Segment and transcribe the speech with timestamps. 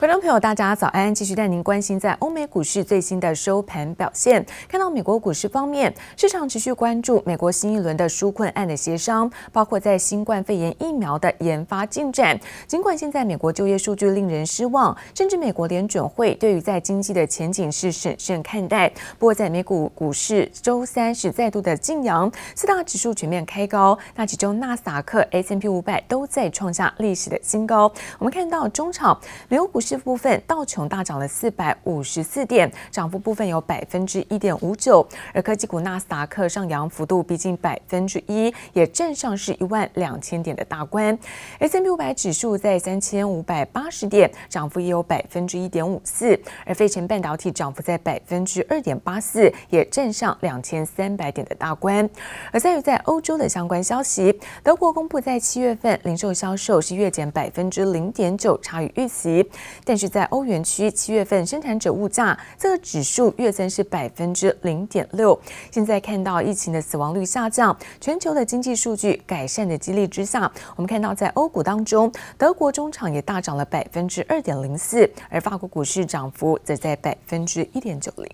[0.00, 1.14] 观众朋友，大家早安！
[1.14, 4.42] 继续带您关心在欧美股市最新的收盘表现。
[4.66, 12.40] 看到美国股市方面，市场持续关注美国新一轮的纾困案的协商，包括在新冠肺炎疫苗的研发进展。
[12.66, 18.88] 尽管现在美国就业数据令人失望，甚至美国联准会对于在经济的前景是审慎看待。
[19.18, 27.92] 不过，在美股股市周三是再度的静扬，四大指数全面开高，那其中纳斯达克、S&P 五百都在创下历史的新高。
[28.18, 29.20] 我们看到中场
[29.50, 29.89] 美国股市。
[29.90, 35.04] 这部分道琼大涨了四百五十四点，涨幅部分有百分之一点五九，
[35.34, 41.18] 而科技股纳斯达克上扬幅度逼近百分之一，也站上是一万两千点的大关。
[41.58, 52.08] S&P 五百指数在三千五百八十点，涨幅也有百分之一点五四，而费城半导体涨幅在百分之二点八四，也站上两千三百点的大关。
[52.52, 59.44] 而在于在欧洲的相关消息，德国公布在七月份零售销售是月减百分之零点九，差于预期。
[59.84, 65.38] 但是在欧元区七月份生产者物价这个指数月增是百分之零点六。
[65.70, 78.26] 现在看到疫情的死亡率下降，全球的经济数据改善的激励之下，我们看到在欧股当中，德国中场也大涨了百分之二点零四，而法国股市涨幅则在百分之一点九零。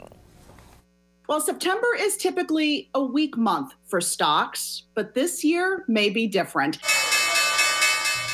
[1.29, 6.77] Well, September is typically a weak month for stocks, but this year may be different.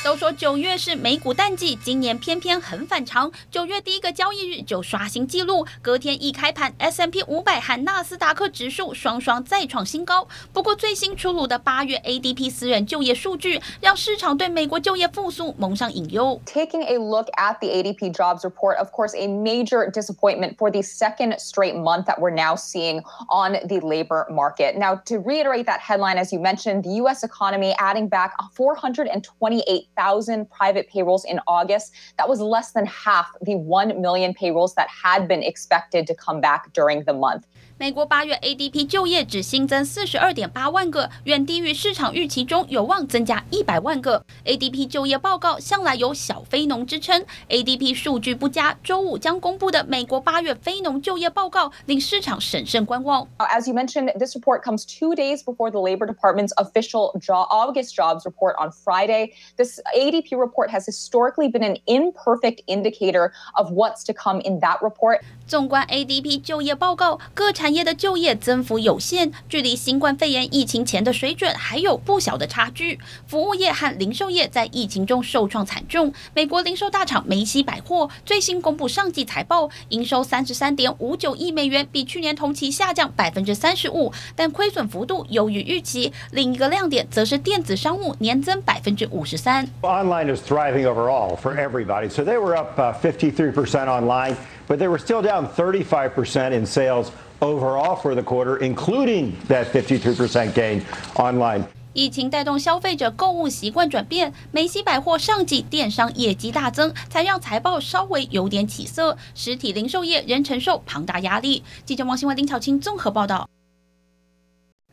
[0.04, 3.30] 都说九月是美股淡季，今年偏偏很反常。
[3.52, 10.26] 九月第一个交易日就刷新纪录，隔天一开盘，S&P 五百和纳斯达克指数双双再创新高。
[10.54, 16.40] 不过最新出炉的八月 ADP 私人就业数据，让市场对美国就业复苏蒙上隐忧。
[16.46, 21.38] Taking a look at the ADP jobs report, of course, a major disappointment for the second
[21.38, 24.78] straight month that we're now seeing on the labor market.
[24.78, 27.26] Now, to reiterate that headline, as you mentioned, the U.S.
[27.26, 31.93] economy adding back 428 thousand private payrolls in August.
[32.19, 36.41] That was less than half the 1 million payrolls that had been expected to come
[36.41, 37.47] back during the month.
[37.83, 44.25] 美国八月 ADP 就业只新增四十二点八万个，远低于市场预期中有望增加一百万个。
[44.45, 53.27] ADP 就业报告向来有“小非农”之称，ADP 数据不佳，周五将公布的美国八月非农就业报告令市场审慎观望。
[53.39, 58.25] As you mentioned, this report comes two days before the Labor Department's official job, August jobs
[58.25, 59.33] report on Friday.
[59.57, 64.79] This ADP report has historically been an imperfect indicator of what's to come in that
[64.83, 65.23] report.
[65.49, 72.99] 纵观 ADP 就业报告，各产业的就业增幅有限，距离新冠肺炎疫情前的水准还有不小的差距。
[73.27, 76.13] 服务业和零售业在疫情中受创惨重。
[76.35, 86.13] 美国零售大厂梅西百货最新公布上季财报，营收三十三点五九亿美元，比去年同期下降百分之三十五，但亏损幅度优于预期。
[86.31, 89.69] 另一个亮点则是电子商务年增百分之五十三。
[89.83, 94.35] Online is thriving overall for everybody, so they were up fifty three percent online.
[94.69, 97.09] But they were still down 35% in sales
[97.41, 100.83] overall for the quarter, including that 53% gain
[101.15, 101.65] online.
[101.95, 109.19] 疫情带动消费者购物习惯转变，梅西百货上季电商业绩大增，才让财报稍微有点起色。
[109.35, 111.63] 实体零售业仍承受庞大压力。
[111.85, 113.47] 记者王新文、丁巧清综合报道。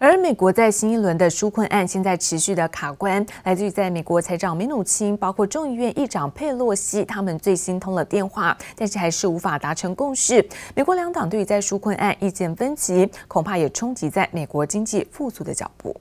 [0.02, 10.48] 而美国在新一轮的纾困案现在持续的卡关，来自于在美国财长梅努钦，包括众议院议长佩洛西，他们最新通了电话，但是还是无法达成共识。
[10.74, 15.94] 美国两党对于在纾困案意见分歧，恐怕也冲击在美国经济复苏的脚步。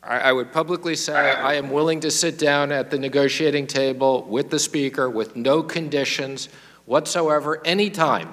[0.00, 4.48] I would publicly say I am willing to sit down at the negotiating table with
[4.48, 6.46] the speaker with no conditions
[6.86, 8.26] whatsoever, anytime.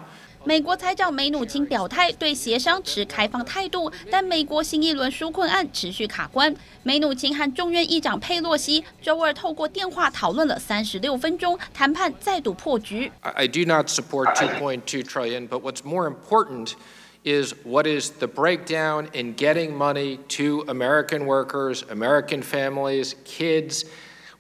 [0.47, 6.53] 美国财长梅努钦表态对协商持开放态度，但美国新一轮纾困案持续卡关。
[6.83, 13.13] 梅努钦和众院议长佩洛西周二透过电话讨论了三十六分钟，谈判再度破局。
[13.21, 16.73] I do not support 2.2 trillion, but what's more important
[17.25, 23.85] is what is the breakdown in getting money to American workers, American families, kids,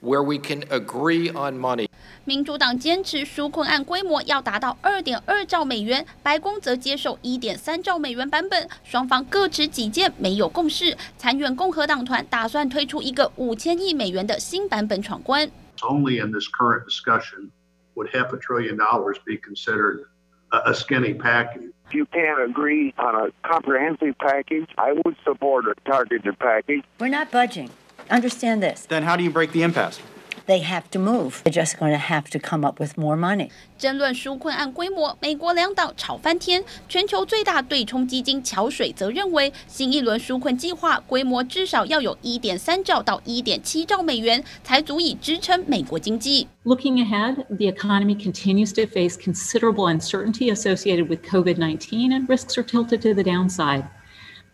[0.00, 1.85] where we can agree on money.
[2.24, 10.96] 民主党坚持纾困案规模要达到二点二兆美元，白宫则接受一点三兆美元版本，双方各持己见，没有共识。
[11.16, 15.50] 参院共和党团打算推出一个五千亿美元的新版本闯关。
[15.80, 17.50] Only in this current discussion
[17.94, 20.04] would half a trillion dollars be considered
[20.50, 21.72] a skinny package.
[21.88, 26.84] If you can't agree on a comprehensive package, I would support a targeted package.
[26.98, 27.70] We're not budging.
[28.08, 28.86] Understand this.
[28.86, 30.00] Then how do you break the impasse?
[30.46, 31.42] they have to move.
[31.44, 33.50] They're just going to have to come up with more money.
[33.78, 36.64] 争论纾困案规模，美国两党吵翻天。
[36.88, 46.46] 全球最大对冲基金桥水则认为，新一轮纾困计划规模至少要有一点三兆到一点七兆美元，才足以支撑美国经济。
[46.64, 53.00] Looking ahead, the economy continues to face considerable uncertainty associated with COVID-19, and risks are tilted
[53.02, 53.84] to the downside.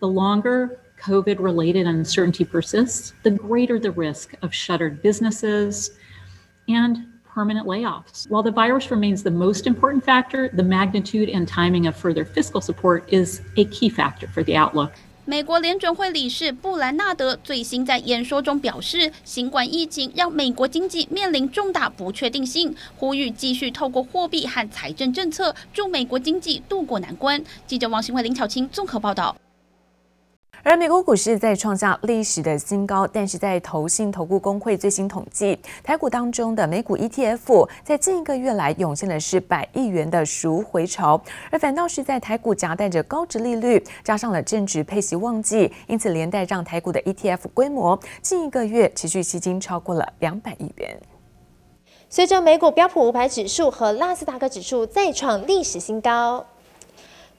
[0.00, 5.90] The longer COVID related uncertainty persists, the greater the risk of shuttered businesses
[6.66, 8.28] and permanent layoffs.
[8.28, 12.60] While the virus remains the most important factor, the magnitude and timing of further fiscal
[12.60, 14.90] support is a key factor for the outlook.
[15.24, 27.44] 美国联准会理事布兰纳德最新在演说中表示，新冠疫情让美国经济面临重大不确定性，呼吁继续透过货币和财政政策助美国经济渡过难关。
[27.66, 29.36] 记者王新惠、林巧清综合报道。
[30.65, 41.21] 而美国股市在创下历史的新高，但是在投信投顾公会最新统计，台股当中的美股 ETF 在近一个月来涌现的是百亿元的赎回潮，
[41.51, 50.97] 而反倒是在台股夹带着高值利率，加上了正值配息旺季，因此连带让台股的 ETF 规模近一个月持续吸金超过了两百亿元。
[52.09, 56.45] 随着美股标普五百指数和纳斯达克指数再创历史新高。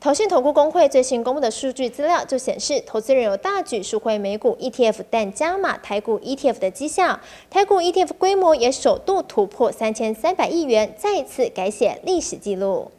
[0.05, 7.19] 投信投顾公会最新公布的数据资料就显示，投资人有大举赎回美股 ETF，但加码台股 ETF 的绩效，
[7.49, 12.91] 台股 ETF 规模也首度突破三千三百亿元，再次改写历史纪录。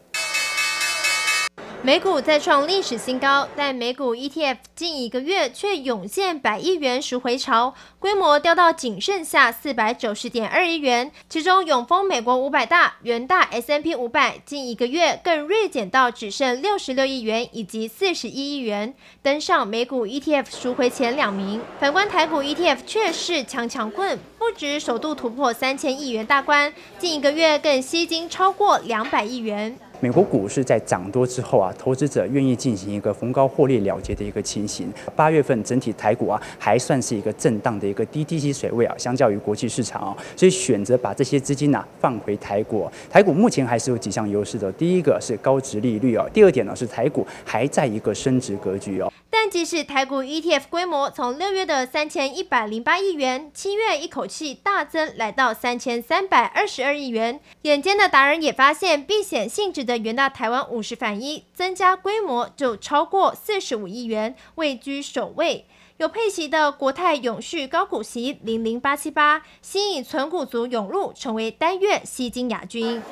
[1.86, 11.12] 美股再创历史新高，但美股 ETF 近一个月却涌现百亿元赎回潮，规模掉到仅剩下四百九十点二亿元。
[11.28, 18.92] 其中永丰美国五百大、元大 S M P 五百近一个月更锐减到只剩六十六亿元以及四十一亿元，
[19.22, 21.62] 登上美股 ETF 赎回前两名。
[21.78, 29.78] 反观台股 ETF 却是强强棍，不止首度突破三千亿元大关，近一个月更吸金超过两百亿元。
[30.00, 34.92] 美国股市在涨多之后啊，投资者愿意进行一个逢高获利了结的一个情形。
[35.14, 42.90] 八月份整体台股啊，还算是一个震荡的一个低低吸水位啊，相较于国际市场啊，所以选择把这些资金啊放回台股。
[43.10, 49.10] 台股目前还是有几项优势的，第一个是高值利率啊，第二点呢是台股还在一个升值格局哦。
[49.38, 65.66] 但即使台股 ETF 规模从六月的三千一百零八亿元，七月一口气大增来到三千三百二十二亿元，眼尖的达人也发现避险性质的元大台湾五十反一增加规模就超过四十五亿元，位居首位。
[65.98, 73.02] 有配息的国泰永续高股息零零八七八，吸引存股族涌入，成为单月吸金亚军。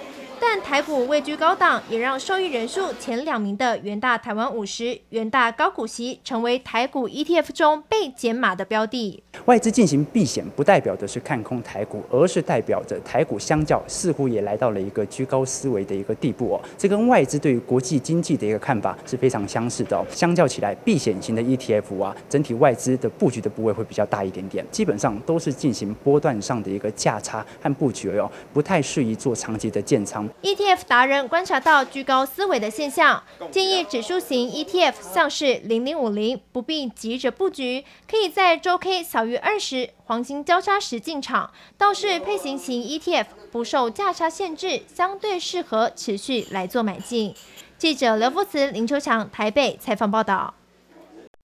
[0.47, 9.23] 但台股位居高档，也让受益人数前两名的元大台湾五十、元大高股息成为台股 ETF 中被减码的标的。
[9.47, 16.61] 外资进行避险，不代表的是看空台股，而是代表着台股相较似乎也来到了一个居高思维的一个地步哦。
[16.77, 20.05] 这跟外资对于国际经济的一个看法是非常相似的哦。
[20.11, 30.29] 相较起来，避险型的 ETF 啊，整体外资的布局的部位会比较大一点点，基本上都是进行波段上的一个价差和布局哦，不太适宜做长期的建仓。
[30.43, 41.51] ETF 达人观察到居高思维的现象，建议指数型 ETF 像是零零五零不必急着布局，可以在周 K 小于二十黄金交叉时进场。
[41.79, 47.35] 倒是配型型 ETF 不受价差限制，相对适合持续来做买进。
[47.79, 50.53] 记者刘福慈、林秋强台北采访报道。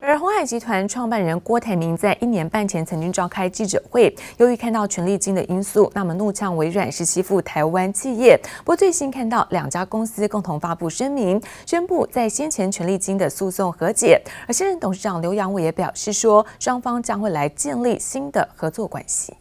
[0.02, 8.34] 而鸿海集团创办人郭台铭在一年半前曾经召开记者会，由于看到权力金的因素，那么怒呛微软是欺负台湾企业。
[8.60, 14.18] 不过最新看到两家公司共同发布声明，宣布在先前权力金的诉讼和解。
[14.48, 19.34] 而现任董事长刘扬伟也表示说，双方将会来建立新的合作关系。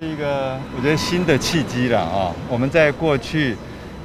[0.00, 2.34] 是一个我觉得新的契机了啊！
[2.48, 3.54] 我们在过去，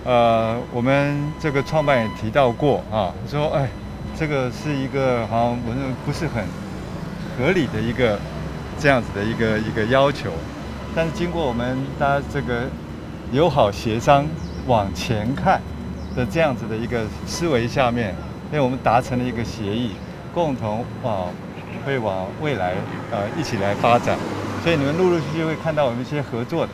[0.04, 3.70] 呃，我们这个创办人提到过啊，说哎。
[4.18, 6.44] 这个是一个好像我认为不是很
[7.38, 8.20] 合理的一个
[8.78, 10.32] 这样子的一个一个要求，
[10.96, 12.64] 但是经过我们大家这个
[13.32, 14.26] 友好协商
[14.68, 15.62] 往前看
[16.16, 18.14] 的这样子的一个思维下面，
[18.52, 19.92] 因为我们达成了一个协议，
[20.34, 21.32] 共同啊
[21.86, 22.74] 会往未来
[23.12, 24.18] 呃一起来发展，
[24.64, 26.72] 所以你们陆陆续续会看到我们一些合作的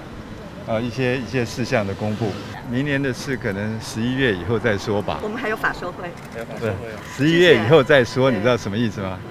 [0.68, 2.28] 呃一些一些事项的公布。
[2.70, 5.20] 明年的事可能十一月以后再说吧。
[5.22, 6.76] 我们还有法说会，还有法说会。
[7.16, 9.20] 十一月以后再说，你知道什么意思吗？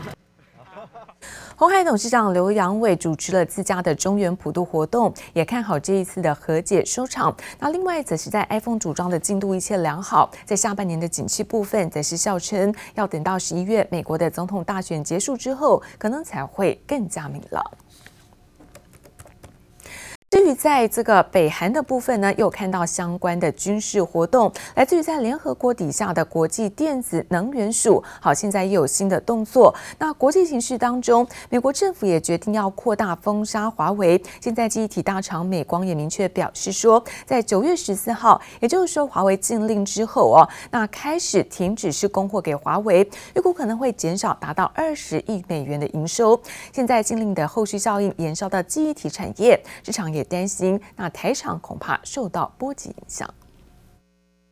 [1.57, 7.35] 红海董事长刘扬伟主持了自家的中原普渡活动，也看好这一次的和解收场。
[7.61, 17.65] 那另外则是在 iPhone 组装的进度一切良好，在下半年的景气部分，则是笑称要等到十一月美国的总统大选结束之后，可能才会更加明朗。
[20.55, 28.03] 在这个北韩的部分呢，又看到相关的军事活动，来自于在联合国底下的国际电子能源署。
[28.21, 29.75] 好，现在又有新的动作。
[29.99, 34.23] 那国际形势当中，美国政府也决定要扩大封杀华为。
[34.41, 46.41] 现在记忆体大厂美光也明确表示说，在九月十四号，也就是说华为禁令之后哦，那开始停止是供货给华为，预估可能会减少达到二十亿美元的营收。
[46.73, 53.34] 现在禁令的后续效应延烧到记忆体产业，市场也担心，那台厂恐怕受到波及影响。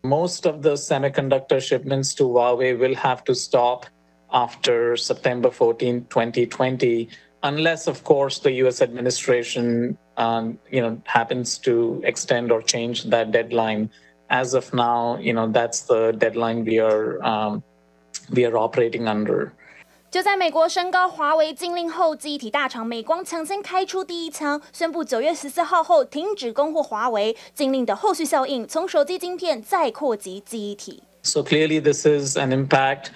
[0.04, 3.86] Most of the semiconductor shipments to Huawei will have to stop
[4.32, 7.10] after September 14, 2020,
[7.42, 8.82] unless, of course, the U.S.
[8.82, 13.90] administration, um, you know, happens to extend or change that deadline.
[14.30, 17.64] As of now, you know, that's the deadline we are um,
[18.32, 19.54] we are operating under.
[20.12, 27.36] 就在美国升高华为禁令后，记忆体大厂美光抢先开出第一枪，宣布九月十四号后停止供货华为。
[27.54, 31.04] 禁令的后续效应从手机晶片再扩及记忆体。
[31.24, 33.08] So clearly, this is an impact.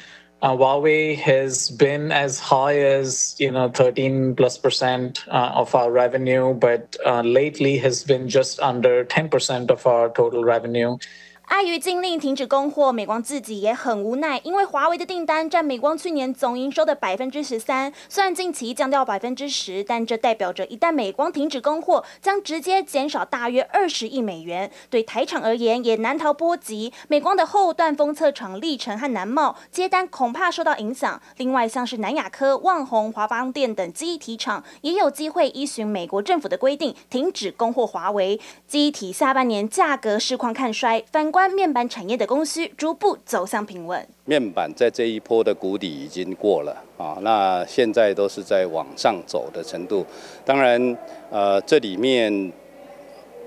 [0.42, 5.92] Uh, Huawei has been as high as you know 13 plus percent uh, of our
[5.92, 10.98] revenue, but uh, lately has been just under 10 percent of our total revenue.
[11.47, 26.93] 碍于禁令停止供货，美光自己也很无奈，因为华为的订单占美光去年总营收的百分之十三，虽然近期降掉百分之十，但这代表着一旦美光停止供货，将直接减少大约二十亿美元，对台厂而言也难逃波及。
[27.07, 38.41] 美光的后段封测厂力成和南茂接单恐怕受到影响，另外像是南亚科、旺宏、华邦电等记忆体厂也有机会依循美国政府的规定停止供货华为。
[38.67, 41.36] 记忆体下半年价格市况看衰，翻。
[41.37, 50.02] 关面板产业的供需逐步走向平稳，面板在这一波的谷底已经过了啊，那现在都是在往上走的程度。
[50.47, 50.97] 当然，
[51.31, 52.50] 呃，这里面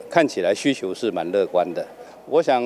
[0.07, 1.83] 看起来需求是蛮乐观的。
[2.27, 2.61] 我想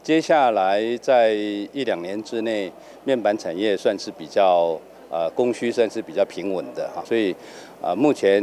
[0.00, 2.70] 接下来在一两年之内，
[3.02, 7.34] 面板产业算是比较呃供需算是比较平稳的哈，所以
[7.82, 8.40] 啊，目前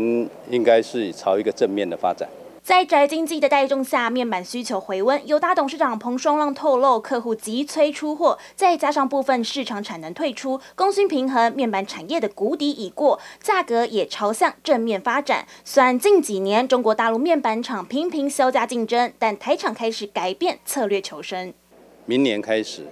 [0.49, 2.27] 应该是朝一个正面的发展。
[2.67, 5.25] 在宅经济的带动下，面板需求回温。
[5.25, 15.47] 友达董事长彭双浪透露，客户急催出货，再加上部分市场产能退出，供需平衡，面板产业的谷底已过，价格也朝向正面发展。
[15.63, 21.53] 虽然近几年中国大陆面板厂频频削价竞争，但台厂开始改变策略求生。
[22.05, 22.85] 明年开始，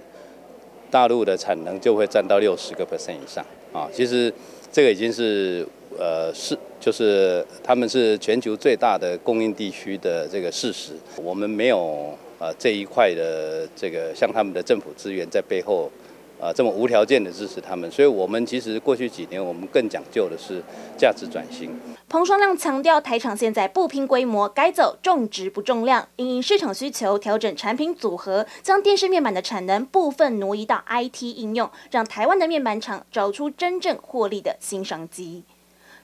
[0.90, 3.86] 大陆的产能就会占到六十个 percent 以上啊！
[3.92, 4.32] 其实
[4.72, 5.68] 这个已经是。
[5.98, 15.90] 呃，是就是他们是全球最大的供应地区的这个事实，我们没有呃这一块的这个像他们的政府资源在背后。
[16.38, 20.62] 啊，这么无条件的支持他们，所以我们其实过去几年，我们更讲究的是
[20.94, 21.70] 价值转型。
[22.10, 35.42] 彭双亮强调，台厂现在不拼规模，改走重质不重量，因应市场需求调整产品组合，将电视面板的产能部分挪移到 IT 应用，让台湾的面板厂找出真正获利的新商机。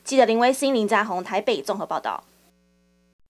[0.04, 2.22] 记者林威欣、林家宏台北综合报道。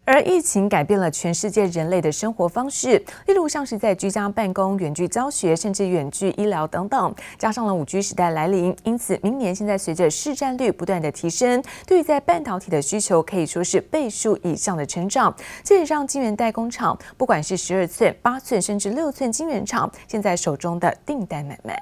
[0.04, 7.14] 而疫情改变了全世界人类的生活方式，例如像是在居家办公、远距教学，甚至远距医疗等等。
[7.38, 15.32] 加上了五 G 时代来临，因此明年现在随着市占率不断的提升，对于在半导体的需求可以说是倍数以上的成长。
[15.62, 21.80] 这也让晶圆代工厂，不管是十二寸、八寸，甚至六寸晶圆厂，现在手中的订单满满。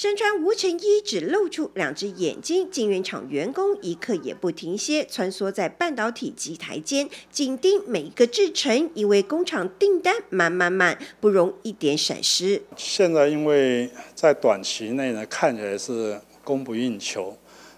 [0.00, 12.62] 身穿无尘衣，只露出两只眼睛，晶圆厂员工一刻也不停歇，穿梭在半导体机台间，紧盯每一个制程，因为工厂订单满满满，不容一点闪失。
[12.78, 17.36] 现在因为在短期内呢，看起来是供不应求，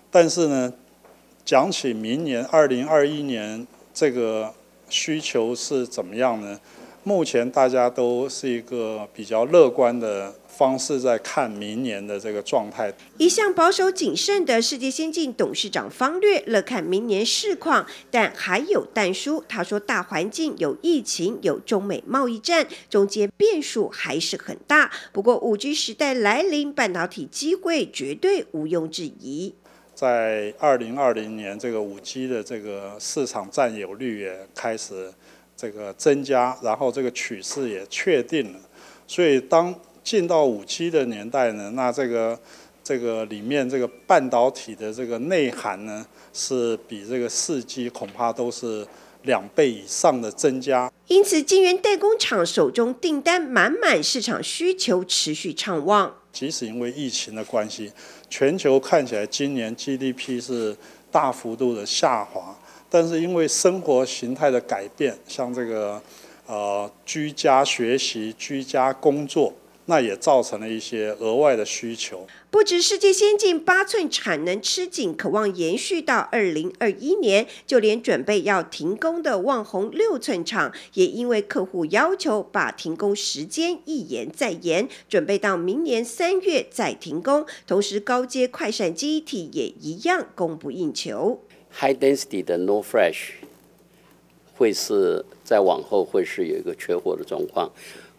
[0.09, 0.73] 但是呢，
[1.45, 4.55] 讲起明年二零二一年这个
[4.88, 6.61] 需求是怎么样呢？
[7.04, 10.35] 目前大家都是一个比较乐观的。
[10.54, 12.92] 方式在看明年的这个状态。
[13.16, 19.42] 一向保守谨慎的世界先进董事长方略乐看明年市况，但还有但书。
[19.49, 24.92] 他说，大环境有疫情，有中美贸易战，中间变数还是很大。
[25.11, 29.54] 不过五 G 时代来临，半导体机会绝对毋庸置疑。
[29.94, 35.11] 在二零二零年，这个五 G 的这个市场占有率也开始
[35.56, 38.59] 这个增加，然后这个趋势也确定了。
[39.06, 42.38] 所以当进到五 G 的年代呢，那这个
[42.82, 48.87] 这个里面这个半导体的这个内涵呢，是比这个四 G 恐怕都是
[49.23, 50.90] 两倍以上的增加。
[51.06, 56.16] 因此，晶圆代工厂手中订单满满，市场需求持续畅旺。
[56.32, 57.92] 即使因为疫情的关系，
[58.30, 60.75] 全球看起来今年 GDP 是
[61.11, 62.56] 大幅度的下滑，
[62.92, 66.00] 但是因为生活形态的改变，像这个
[66.46, 69.54] 呃居家学习、居家工作。
[69.87, 72.25] 那也造成了一些额外的需求。
[72.52, 87.44] 不止世界先进八寸产能吃紧，渴望延续到二零二一年，就连准备要停工的旺宏六寸厂，也因为客户要求，把停工时间一延再延，准备到明年三月再停工。
[87.66, 91.40] 同时，高阶快闪机体也一样供不应求。
[91.75, 93.31] High density 的 NOR Flash
[94.55, 97.71] 会是在往后会是有一个缺货的状况。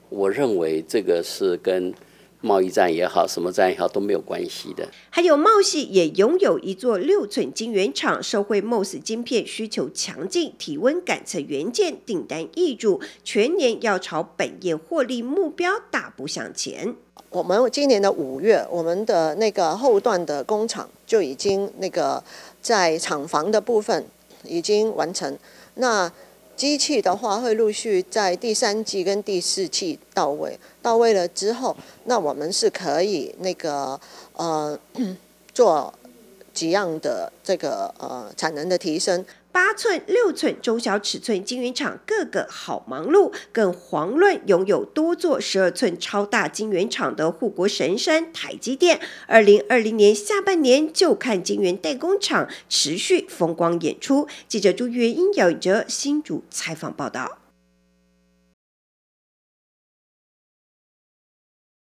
[0.10, 1.93] 我认为这个是跟
[2.41, 4.86] 贸易战也好，什么战也好都没有关系的。
[5.10, 16.93] 还有茂系也拥有一座六寸晶圆厂，受惠 MOS 晶片需求强劲，体温感测元件订单挹注，全年要朝本业获利目标大步向前。
[17.29, 22.24] 我们今年的五月，我们的那个后段的工厂就已经那个
[22.60, 24.03] 在厂房的部分
[24.43, 25.38] 已经完成。
[25.75, 26.12] 那
[26.55, 34.00] 机器的话会陆续在第三季跟第四季到位，到位了之后，那我们是可以那个
[34.36, 34.75] 呃
[35.53, 35.93] 做
[36.51, 39.24] 几样的这个呃产能的提升。
[39.53, 49.00] 八寸、六寸中小尺寸晶圆厂个个好忙碌，更遑论拥有多座十二寸超大晶圆厂的护国神山台积电。
[49.27, 54.27] 二零二零年下半年就看晶圆代工厂持续风光演出。
[54.48, 57.42] 记者朱月英、姚宇哲新竹采访报道。